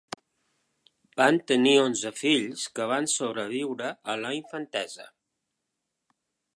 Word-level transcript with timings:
Van 1.21 1.37
tenir 1.51 1.75
onze 1.81 2.13
fills 2.21 2.65
que 2.79 2.89
van 2.95 3.09
sobreviure 3.19 3.93
a 4.15 4.19
la 4.27 4.35
infantesa. 4.43 5.11